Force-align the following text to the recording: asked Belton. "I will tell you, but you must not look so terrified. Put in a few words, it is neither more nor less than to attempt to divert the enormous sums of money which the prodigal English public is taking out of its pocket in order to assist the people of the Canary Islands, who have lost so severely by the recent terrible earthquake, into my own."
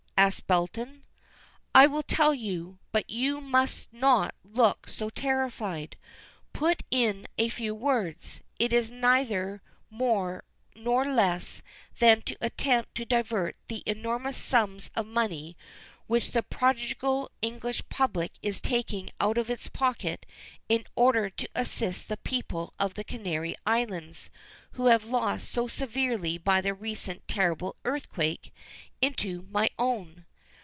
asked 0.17 0.45
Belton. 0.45 1.03
"I 1.73 1.87
will 1.87 2.03
tell 2.03 2.31
you, 2.31 2.77
but 2.91 3.09
you 3.09 3.41
must 3.41 3.91
not 3.91 4.35
look 4.43 4.87
so 4.87 5.09
terrified. 5.09 5.97
Put 6.53 6.83
in 6.91 7.25
a 7.39 7.49
few 7.49 7.73
words, 7.73 8.41
it 8.59 8.71
is 8.71 8.91
neither 8.91 9.63
more 9.89 10.43
nor 10.75 11.11
less 11.11 11.63
than 11.97 12.21
to 12.21 12.37
attempt 12.39 12.93
to 12.97 13.05
divert 13.05 13.55
the 13.67 13.81
enormous 13.87 14.37
sums 14.37 14.91
of 14.95 15.07
money 15.07 15.57
which 16.05 16.31
the 16.33 16.43
prodigal 16.43 17.31
English 17.41 17.81
public 17.89 18.33
is 18.43 18.59
taking 18.59 19.09
out 19.19 19.39
of 19.39 19.49
its 19.49 19.69
pocket 19.69 20.27
in 20.69 20.83
order 20.95 21.31
to 21.31 21.49
assist 21.55 22.07
the 22.09 22.17
people 22.17 22.73
of 22.77 22.93
the 22.93 23.03
Canary 23.03 23.55
Islands, 23.65 24.29
who 24.75 24.85
have 24.87 25.03
lost 25.05 25.49
so 25.49 25.67
severely 25.67 26.37
by 26.37 26.59
the 26.61 26.73
recent 26.73 27.25
terrible 27.27 27.77
earthquake, 27.85 28.53
into 29.01 29.41
my 29.49 29.69
own." 29.79 30.25